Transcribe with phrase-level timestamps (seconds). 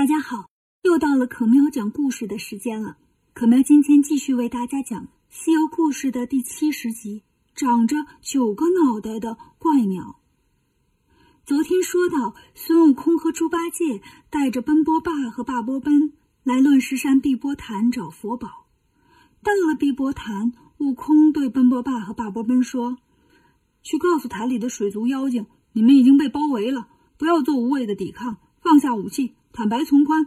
[0.00, 0.48] 大家好，
[0.80, 2.96] 又到了可喵讲故事的时间了。
[3.34, 7.22] 可喵今天继续为大家讲《西游故事》的第七十集——
[7.54, 10.18] 长着九个脑袋的怪鸟。
[11.44, 14.00] 昨天说到，孙悟空和猪八戒
[14.30, 16.14] 带着奔波霸和霸波奔
[16.44, 18.68] 来乱石山碧波潭找佛宝。
[19.42, 22.96] 到了碧波潭，悟空对奔波霸和霸波奔说
[23.84, 25.44] ：“去告诉潭里的水族妖精，
[25.74, 26.88] 你们已经被包围了，
[27.18, 30.26] 不要做无谓的抵抗，放下武器。”坦白从宽，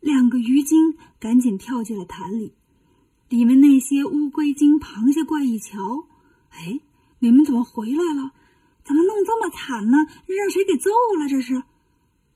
[0.00, 2.54] 两个鱼精赶紧跳进了潭里。
[3.28, 6.06] 里面那些乌龟精、螃蟹怪一瞧，
[6.48, 6.80] 哎，
[7.18, 8.32] 你们怎么回来了？
[8.82, 9.98] 怎么弄这么惨呢？
[10.24, 10.88] 让谁给揍
[11.20, 11.28] 了？
[11.28, 11.64] 这是。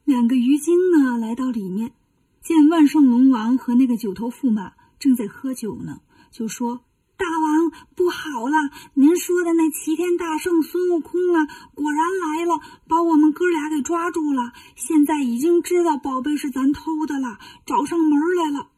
[0.04, 1.94] 两个鱼精呢，来到里面，
[2.42, 6.80] 见万圣龙王和那个九头驸马正在喝酒呢，就说。
[7.20, 8.56] 大王不好了！
[8.94, 14.54] 您说的那齐天大圣孙悟空啊，果然来了，把我们哥俩给抓住了。
[14.74, 18.70] 现在已经知道宝贝是咱偷的了，找上门来了。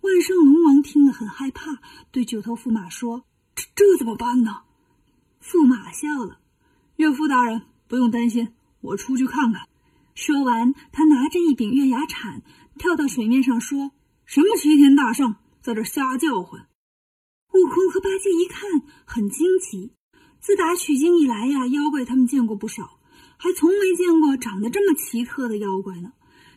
[0.00, 1.76] 万圣龙王听了很害怕，
[2.10, 4.62] 对九头驸马说：“这这怎么办呢？”
[5.44, 6.38] 驸马笑了
[6.96, 9.68] ：“岳父大人不用担心，我出去看看。”
[10.16, 12.40] 说完，他拿着一柄月牙铲，
[12.78, 13.90] 跳到水面上说
[14.24, 16.66] ：“什么齐天大圣，在这瞎叫唤！”
[17.52, 19.92] 悟空和八戒一看，很惊奇。
[20.40, 22.98] 自打取经以来呀，妖怪他们见过不少，
[23.36, 26.12] 还从没见过长得这么奇特的妖怪呢。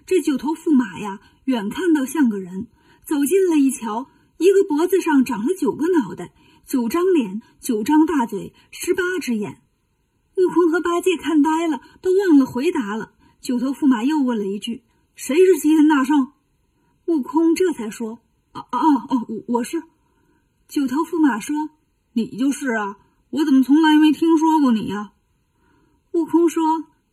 [0.06, 2.68] 这九头驸马呀，远看到像个人，
[3.04, 6.34] 走近了一瞧，一个脖子上长了九个脑袋，
[6.66, 9.62] 九张脸，九张大嘴，十八只眼。
[10.38, 13.14] 悟空和八戒看呆了，都忘了回答了。
[13.42, 14.84] 九头驸马又问了一句
[15.16, 16.34] ：“谁是齐天大圣？”
[17.06, 18.20] 悟空这才说
[18.54, 19.84] ：“啊啊哦，我我是。”
[20.74, 21.70] 九头驸马说
[22.14, 22.98] ：“你就是啊，
[23.30, 25.12] 我怎么从来没听说过你呀？”
[26.14, 26.64] 悟空说：“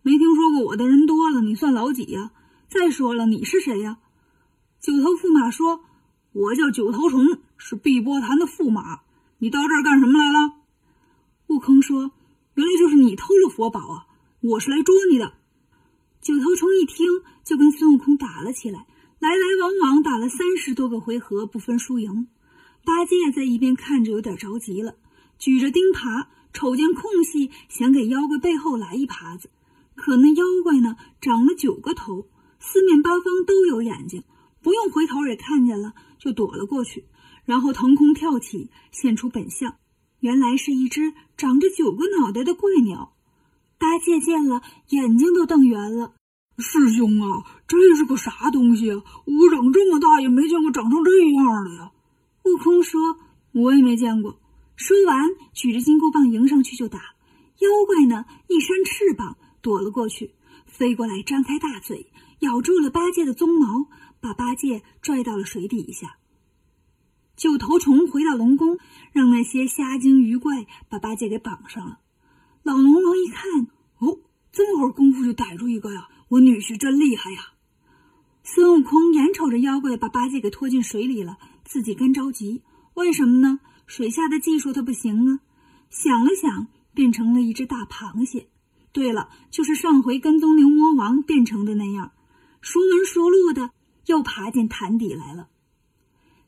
[0.00, 2.30] 没听说过我的人多了，你算老几呀？
[2.70, 3.98] 再说了，你是谁呀？”
[4.80, 5.82] 九头驸马说
[6.32, 9.00] ：“我叫九头虫，是碧波潭的驸马。
[9.36, 10.54] 你到这儿干什么来了？”
[11.48, 12.12] 悟空说
[12.56, 14.06] ：“原来就是你偷了佛宝啊！
[14.40, 15.34] 我是来捉你的。”
[16.22, 17.06] 九头虫一听，
[17.44, 18.86] 就跟孙悟空打了起来，
[19.18, 22.26] 来来往往打了三十多个回合，不分输赢。
[22.84, 24.96] 八戒在一边看着，有点着急了，
[25.38, 29.50] 举着钉耙，瞅见空隙，想给妖怪背后来一耙子。
[29.94, 32.26] 可那妖怪呢，长了九个头，
[32.58, 34.24] 四面八方都有眼睛，
[34.62, 37.04] 不用回头也看见了，就躲了过去。
[37.44, 39.76] 然后腾空跳起，现出本相，
[40.20, 43.14] 原来是一只长着九个脑袋的怪鸟。
[43.78, 46.14] 八戒见了，眼睛都瞪圆了
[46.58, 49.02] ：“师兄啊，这是个啥东西啊？
[49.24, 51.90] 我长这么大也没见过长成这样的呀！”
[52.44, 53.00] 悟空说
[53.52, 54.40] ：“我也没见过。”
[54.76, 56.98] 说完，举着金箍棒迎上去就打。
[57.58, 60.34] 妖怪呢，一扇翅膀躲了过去，
[60.64, 63.88] 飞过来张开大嘴，咬住了八戒的鬃毛，
[64.20, 66.16] 把八戒拽到了水底下。
[67.36, 68.78] 九头虫回到龙宫，
[69.12, 72.00] 让那些虾精鱼怪把八戒给绑上了。
[72.62, 73.68] 老龙王一看，
[73.98, 74.18] 哦，
[74.50, 76.08] 这么会儿功夫就逮住一个呀！
[76.28, 77.52] 我女婿真厉害呀！
[78.42, 81.38] 孙悟空眼瞅着妖怪把八戒给拖进水里了。
[81.64, 82.62] 自己干着急，
[82.94, 83.60] 为什么呢？
[83.86, 85.40] 水下的技术他不行啊。
[85.88, 88.48] 想了想，变成了一只大螃蟹。
[88.92, 92.12] 对了，就是上回跟踪牛魔王变成的那样，
[92.60, 93.70] 熟门熟路的
[94.06, 95.48] 又爬进潭底来了。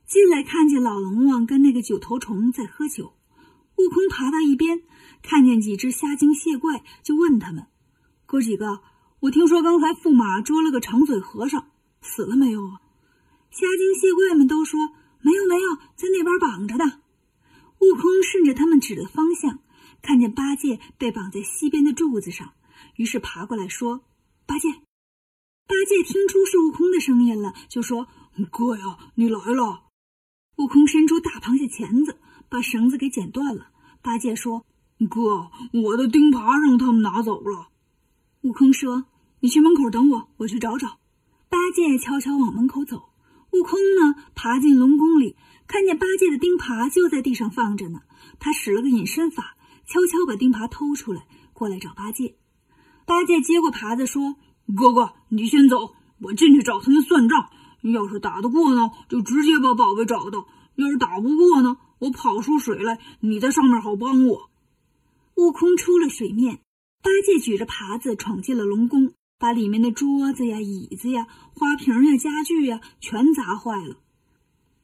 [0.07, 3.15] 进来看见老龙王跟那个九头虫在喝酒，
[3.77, 4.83] 悟空爬到一边，
[5.23, 7.67] 看见几只虾精蟹怪，就问他们
[8.27, 8.81] ：“哥几个，
[9.21, 11.67] 我听说刚才驸马捉了个长嘴和尚，
[12.01, 12.81] 死了没有啊？”
[13.51, 14.79] 虾精蟹怪们都说。
[15.23, 17.01] 没有没有，在那边绑着呢。
[17.79, 19.61] 悟空顺着他们指的方向，
[20.03, 22.53] 看见八戒被绑在西边的柱子上，
[22.97, 24.05] 于是爬过来说
[24.47, 24.69] ：“八戒。”
[25.67, 28.07] 八戒听出是悟空的声音了，就说
[28.51, 29.85] ：“哥呀，你来了。”
[30.59, 32.19] 悟空伸出大螃蟹钳子，
[32.49, 33.69] 把绳子给剪断了。
[34.03, 34.67] 八戒说
[35.09, 37.69] ：“哥，我的钉耙让他们拿走了。”
[38.43, 39.07] 悟空说
[39.41, 40.99] ：“你去门口等我，我去找找。”
[41.49, 43.12] 八戒悄悄往门口走。
[43.53, 48.01] 悟空呢，爬进龙宫里，看见八戒的钉耙就在地上放着呢。
[48.39, 49.57] 他使了个隐身法，
[49.87, 52.35] 悄悄把钉耙偷出来，过来找八戒。
[53.05, 54.37] 八戒接过耙子说
[54.75, 57.51] ：“哥哥，你先走，我进去找他们算账。
[57.83, 60.47] 要是打得过呢，就直接把宝贝找到；
[60.77, 64.51] 要是打不过呢，我跑出水来，你在上面好帮我。”
[65.37, 66.61] 悟空出了水面，
[67.03, 69.13] 八戒举着耙子闯进了龙宫。
[69.43, 73.97] 把里面的桌子呀、椅子呀、花瓶呀、家具呀全砸坏了。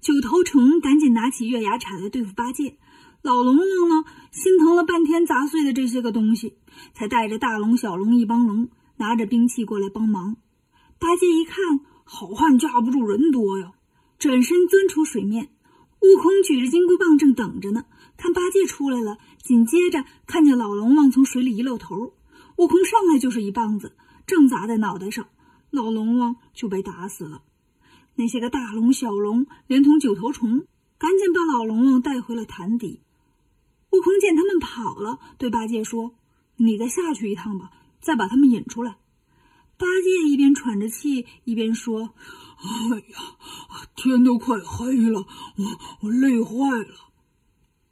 [0.01, 2.77] 九头虫赶紧拿起月牙铲来对付八戒。
[3.23, 6.55] 老龙王呢，心疼了半天砸碎的这些个东西，
[6.93, 10.35] 才带着大龙、小龙一帮龙，拿着兵器过来帮忙。
[10.99, 13.71] 八戒一看，好汉架不住人多呀，
[14.19, 15.51] 转身钻出水面。
[16.01, 17.85] 悟空举着金箍棒正等着呢，
[18.17, 22.15] 看八戒出来了，紧接着看见老龙王从水里一露头，
[22.57, 23.93] 悟空上来就是一棒子，
[24.29, 25.27] 正砸在脑袋上，
[25.71, 27.43] 老龙王就被打死了。
[28.17, 30.67] 那些个大龙、小龙，连同九头虫，
[30.99, 33.01] 赶紧把老龙王带回了潭底。
[33.91, 36.15] 悟空见他们跑了，对八戒说
[36.57, 37.71] ：“你再下去一趟吧，
[38.01, 38.99] 再把他们引出来。”
[39.79, 42.11] 八戒一边喘着气，一边说
[42.61, 43.17] ：“哎呀，
[43.97, 45.21] 天都快黑了，
[45.57, 45.65] 我
[46.03, 47.09] 我累坏了。”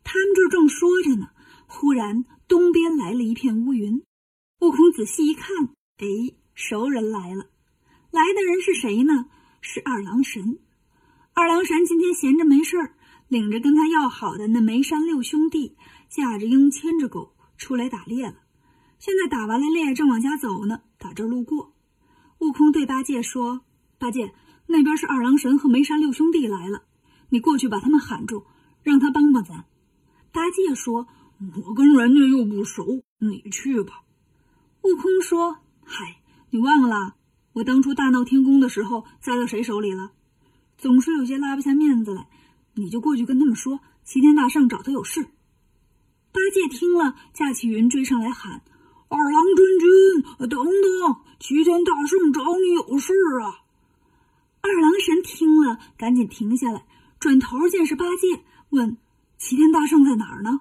[0.04, 1.30] 他们这正说着呢，
[1.66, 4.02] 忽然东边来了一片乌云。
[4.60, 6.06] 悟空仔细一看，哎，
[6.54, 7.46] 熟人来了。
[8.10, 9.26] 来的人是谁呢？
[9.62, 10.58] 是二郎神，
[11.32, 12.94] 二郎神今天闲着没事儿，
[13.28, 15.74] 领着跟他要好的那眉山六兄弟，
[16.10, 18.36] 驾着鹰，牵着狗出来打猎了。
[18.98, 21.74] 现在打完了猎，正往家走呢，打这路过。
[22.40, 23.62] 悟空对八戒说
[23.98, 24.34] ：“八戒，
[24.66, 26.82] 那边是二郎神和眉山六兄弟来了，
[27.30, 28.44] 你过去把他们喊住，
[28.82, 29.64] 让他帮帮咱。”
[30.30, 31.08] 八戒说
[31.66, 34.02] ：“我跟人家又不熟，你去吧。”
[34.82, 37.14] 悟空说：“嗨，你忘了？”
[37.54, 40.12] 我当初大闹天宫的时候栽到谁手里了？
[40.76, 42.28] 总是有些拉不下面子来，
[42.74, 45.22] 你就过去跟他们说，齐天大圣找他有事。
[46.32, 48.60] 八戒听了，架起云追上来喊
[49.08, 53.64] ：“二郎真君，等等，齐天大圣找你有事啊！”
[54.60, 56.84] 二郎神听了，赶紧停下来，
[57.18, 58.98] 转头见是八戒，问
[59.38, 60.60] ：“齐天大圣在哪儿呢？”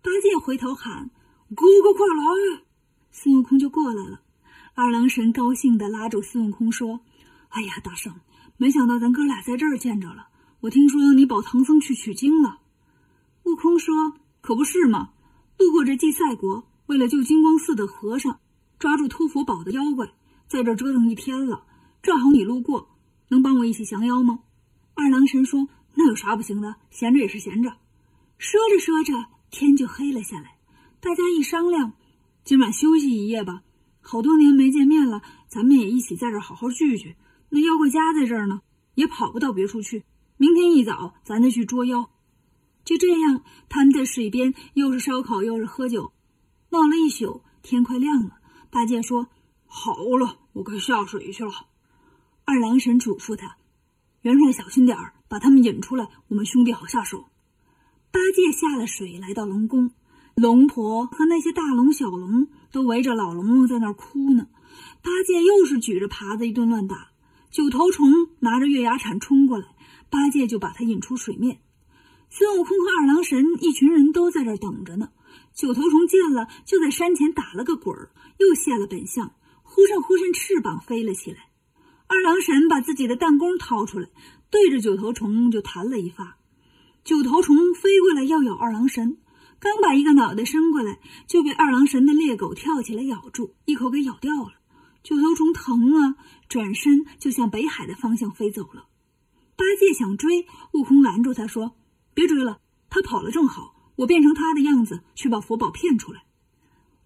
[0.00, 1.10] 八戒回头喊
[1.54, 2.62] ：“哥哥快来！”
[3.12, 4.21] 孙悟空就过来了。
[4.74, 7.00] 二郎神高兴地拉住孙悟空说
[7.50, 8.14] ：“哎呀，大圣，
[8.56, 10.28] 没想到咱哥俩在这儿见着了。
[10.60, 12.58] 我听说你保唐僧去取经了。”
[13.44, 13.94] 悟空说
[14.40, 15.10] ：“可不是嘛，
[15.58, 18.40] 路过这祭赛国，为了救金光寺的和尚，
[18.78, 20.10] 抓住托佛宝的妖怪，
[20.48, 21.64] 在这折腾一天了。
[22.02, 22.88] 正好你路过，
[23.28, 24.38] 能帮我一起降妖吗？”
[24.96, 26.76] 二郎神说：“那有啥不行的？
[26.90, 27.74] 闲着也是闲着。”
[28.38, 30.56] 说着说着，天就黑了下来。
[30.98, 31.92] 大家一商量，
[32.42, 33.62] 今晚休息一夜吧。
[34.02, 37.16] 好多年没见面了，咱们也一起在这儿好好聚聚。
[37.48, 38.60] 那妖怪家在这儿呢，
[38.94, 40.04] 也跑不到别处去。
[40.36, 42.10] 明天一早，咱再去捉妖。
[42.84, 46.12] 就这样，他们在水边又是烧烤又是喝酒，
[46.70, 47.42] 闹了一宿。
[47.62, 48.38] 天快亮了，
[48.70, 49.28] 八戒说
[49.66, 51.52] ：“好了，我该下水去了。”
[52.44, 53.56] 二郎神嘱咐他
[54.22, 57.26] ：“元帅小心点儿，把他们引出来，我们兄弟好下手。”
[58.10, 59.92] 八戒下了水，来到龙宫。
[60.34, 64.48] 龙婆和那些大龙、小龙都围着老龙王在那儿哭呢。
[65.02, 67.10] 八戒又是举着耙子一顿乱打，
[67.50, 68.10] 九头虫
[68.40, 69.66] 拿着月牙铲冲过来，
[70.10, 71.60] 八戒就把他引出水面。
[72.30, 75.10] 孙悟空和二郎神一群人都在这等着呢。
[75.54, 81.50] 九头虫见了，就在山前打了个滚儿，又现了本相，忽扇忽扇翅膀飞了起来。
[82.06, 84.08] 二郎神把自己的弹弓掏出来，
[84.50, 86.38] 对着九头虫就弹了一发，
[87.04, 89.18] 九头虫飞过来要咬二郎神。
[89.62, 90.98] 刚把一个脑袋伸过来，
[91.28, 94.54] 就被二郎神的猎狗跳起来咬住，一口给咬掉了。
[95.04, 96.16] 九头虫疼啊，
[96.48, 98.88] 转身就向北海的方向飞走了。
[99.54, 101.76] 八戒想追，悟空拦住他说
[102.12, 102.58] ：“别追了，
[102.90, 106.24] 他跑了正好，我变成他的样子去把佛宝骗出来。”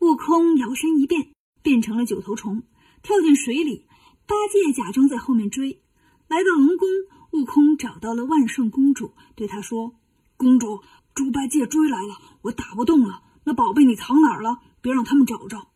[0.00, 1.32] 悟空摇身一变，
[1.62, 2.62] 变成了九头虫，
[3.02, 3.85] 跳进水里。
[4.25, 5.82] 八戒假装在后面追，
[6.26, 6.88] 来到龙宫，
[7.33, 9.95] 悟空找到了万圣公主，对她说
[10.38, 10.80] ：“公主。”
[11.16, 13.23] 猪八戒追来了，我打不动了。
[13.44, 14.58] 那宝贝你藏哪儿了？
[14.82, 15.68] 别让他们找着。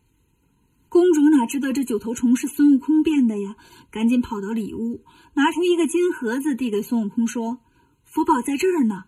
[0.87, 3.55] 公主哪知道这九头虫是孙悟空变的呀？
[3.89, 7.57] 赶紧跑到里屋，拿出一个金盒子递给孙悟空，说
[8.05, 9.05] ：“佛宝在这儿呢。”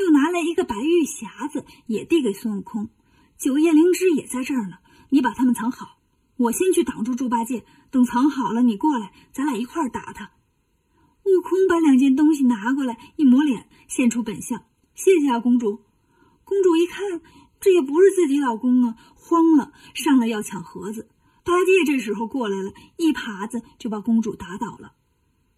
[0.00, 2.88] 又拿来一个白玉匣子，也递给孙悟空。
[3.36, 4.78] 九叶灵芝也在这儿呢，
[5.10, 5.98] 你把它们藏好。
[6.38, 10.30] 我先去挡住猪八戒，等藏好了，你过来，咱俩一块儿打他。
[11.24, 14.64] 悟空把两件东西拿过来，一抹脸，现出本相。
[14.94, 15.82] 谢谢啊，公主。
[16.44, 17.20] 公主一看，
[17.60, 21.08] 这也不是自己老公啊，慌了，上来要抢盒子。
[21.44, 24.92] 八戒这时候过来了，一耙子就把公主打倒了。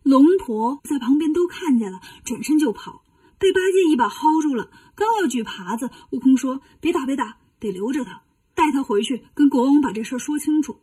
[0.03, 3.03] 龙婆在旁边都看见了，转身就跑，
[3.39, 4.71] 被八戒一把薅住了。
[4.95, 8.23] 刚要举耙子，悟空说：“别打，别打，得留着他，
[8.55, 10.81] 带他回去跟国王把这事说清楚。”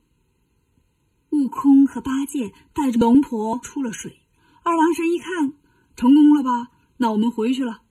[1.31, 4.19] 悟空和八戒带着龙婆出了水。
[4.63, 5.53] 二郎神一看，
[5.95, 6.69] 成功了吧？
[6.97, 7.82] 那我们回去了。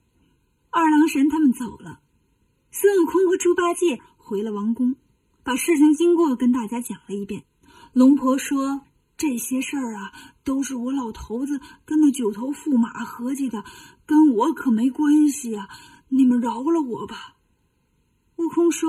[0.75, 2.01] 二郎神他们走了，
[2.71, 4.97] 孙悟空和猪八戒回了王宫，
[5.43, 7.45] 把事情经过跟大家讲了一遍。
[7.93, 8.81] 龙婆说
[9.19, 13.63] ：“这些事儿啊，都是我老头子跟那九头驸马合计的，
[14.07, 15.69] 跟我可没关系啊！
[16.09, 17.37] 你们饶了我吧。”
[18.37, 18.89] 悟空说：“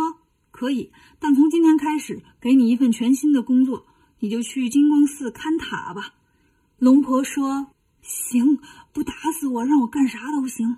[0.51, 3.85] 可以，但从今天开始，给你一份全新的工作，
[4.19, 6.13] 你就去金光寺看塔吧。”
[6.79, 7.67] 龙婆说
[8.01, 8.57] ：“行，
[8.93, 10.77] 不打死我，让我干啥都行。”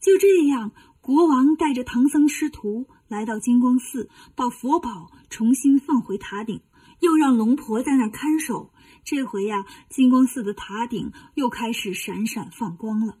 [0.00, 6.62] 就这样，国王带着唐僧师徒来到金光寺，把佛宝重新放回塔顶，
[7.00, 8.72] 又让龙婆在那儿看守。
[9.04, 13.18] 这回呀，金光寺的塔顶又开始闪闪放光了。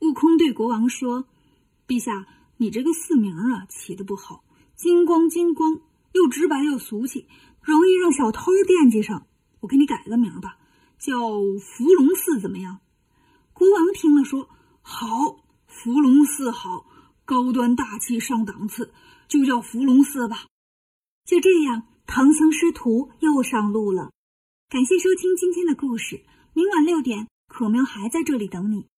[0.00, 1.26] 悟空对国王说
[1.86, 4.44] ：“陛下，你这个寺名啊起的不好，
[4.76, 5.80] 金光金光，
[6.12, 7.26] 又直白又俗气，
[7.60, 9.26] 容易让小偷惦记上。
[9.60, 10.56] 我给你改个名吧，
[10.98, 11.12] 叫
[11.60, 12.78] 伏龙寺，怎么样？”
[13.52, 14.48] 国王听了说
[14.80, 15.44] ：“好。”
[15.80, 16.86] 伏龙寺好，
[17.24, 18.92] 高端大气上档次，
[19.28, 20.48] 就叫伏龙寺吧。
[21.24, 24.10] 就这样，唐僧师徒又上路了。
[24.68, 28.88] 感谢收听今天的故事，明晚六点，可喵还在这里等你。